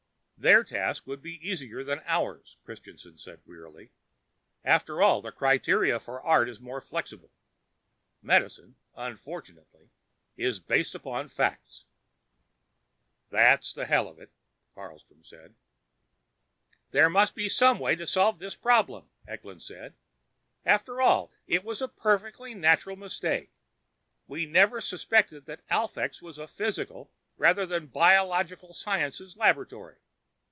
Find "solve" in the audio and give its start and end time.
18.07-18.39